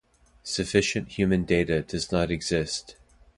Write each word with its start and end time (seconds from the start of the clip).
Sufficient 0.41 1.09
human 1.09 1.45
data 1.45 1.83
does 1.83 2.11
not 2.11 2.31
exist. 2.31 2.95